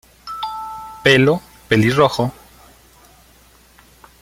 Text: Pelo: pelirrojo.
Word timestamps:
Pelo: 1.03 1.41
pelirrojo. 1.69 2.33